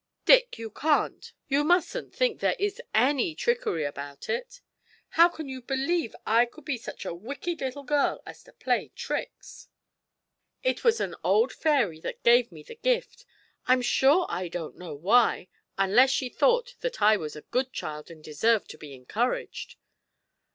'Dick, 0.25 0.57
you 0.57 0.71
can't 0.71 1.31
you 1.47 1.63
mustn't 1.63 2.11
think 2.11 2.39
there 2.39 2.55
is 2.57 2.81
any 2.91 3.35
trickery 3.35 3.83
about 3.83 4.29
it! 4.29 4.59
How 5.09 5.29
can 5.29 5.47
you 5.47 5.61
believe 5.61 6.15
I 6.25 6.47
could 6.47 6.65
be 6.65 6.79
such 6.79 7.05
a 7.05 7.13
wicked 7.13 7.61
little 7.61 7.83
girl 7.83 8.23
as 8.25 8.43
to 8.45 8.53
play 8.53 8.89
tricks? 8.95 9.69
It 10.63 10.83
was 10.83 10.99
an 11.01 11.13
old 11.23 11.53
fairy 11.53 11.99
that 11.99 12.23
gave 12.23 12.51
me 12.51 12.63
the 12.63 12.77
gift. 12.77 13.27
I'm 13.67 13.83
sure 13.83 14.25
I 14.27 14.47
don't 14.47 14.75
know 14.75 14.95
why 14.95 15.49
unless 15.77 16.09
she 16.09 16.29
thought 16.29 16.73
that 16.79 16.99
I 16.99 17.15
was 17.15 17.35
a 17.35 17.43
good 17.43 17.71
child 17.71 18.09
and 18.09 18.23
deserved 18.23 18.71
to 18.71 18.79
be 18.79 18.95
encouraged.' 18.95 19.75